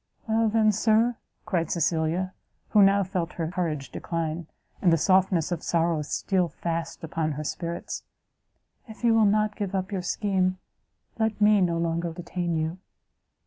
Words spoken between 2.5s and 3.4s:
who now felt